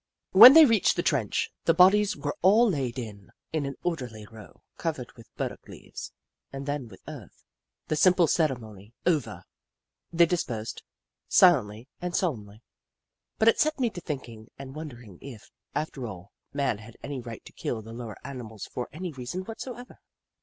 When 0.31 0.53
they 0.55 0.65
reached 0.65 0.95
the 0.95 1.03
trench, 1.03 1.51
the 1.65 1.75
bodies 1.75 2.17
were 2.17 2.35
all 2.41 2.67
laid 2.67 2.97
in, 2.97 3.29
in 3.53 3.67
an 3.67 3.75
orderly 3.83 4.25
row, 4.25 4.63
covered 4.75 5.11
with 5.13 5.29
burdock 5.35 5.67
leaves 5.67 6.11
and 6.51 6.65
then 6.65 6.87
with 6.87 7.01
earth. 7.07 7.43
The 7.87 7.95
simple 7.95 8.25
ceremony 8.25 8.95
over, 9.05 9.43
they 10.11 10.25
dispersed, 10.25 10.81
silently 11.27 11.87
and 12.01 12.15
solemnly, 12.15 12.63
but 13.37 13.47
it 13.47 13.59
set 13.59 13.79
me 13.79 13.91
to 13.91 14.01
thinking 14.01 14.47
and 14.57 14.73
wondering 14.73 15.19
if, 15.21 15.51
after 15.75 16.07
all, 16.07 16.31
man 16.51 16.79
had 16.79 16.97
any 17.03 17.19
right 17.21 17.45
to 17.45 17.53
kill 17.53 17.83
the 17.83 17.93
lower 17.93 18.17
animals 18.23 18.65
for 18.73 18.89
any 18.91 19.11
reason 19.11 19.41
what 19.43 19.61
soever. 19.61 19.99